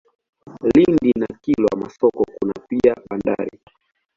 Lindi 0.75 1.11
na 1.19 1.27
Kilwa 1.41 1.75
Masoko 1.77 2.23
kuna 2.35 2.53
pia 2.69 2.95
bandari. 3.09 3.59